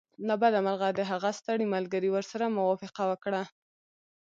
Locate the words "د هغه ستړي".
0.93-1.65